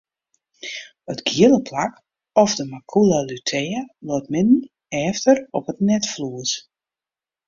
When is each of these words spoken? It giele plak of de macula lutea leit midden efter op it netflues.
It 1.13 1.19
giele 1.31 1.59
plak 1.67 1.93
of 2.43 2.51
de 2.59 2.63
macula 2.71 3.19
lutea 3.29 3.81
leit 4.07 4.25
midden 4.33 4.55
efter 5.07 5.35
op 5.57 5.65
it 5.73 5.79
netflues. 5.89 6.51